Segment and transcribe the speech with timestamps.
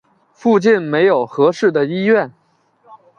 [0.33, 2.33] 附近没有适合的医院